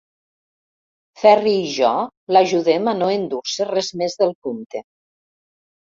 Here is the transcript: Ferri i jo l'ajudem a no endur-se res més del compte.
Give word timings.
Ferri 1.23 1.53
i 1.57 1.67
jo 1.75 1.91
l'ajudem 2.35 2.91
a 2.95 2.97
no 3.03 3.11
endur-se 3.19 3.71
res 3.73 3.93
més 4.03 4.19
del 4.23 4.37
compte. 4.49 4.83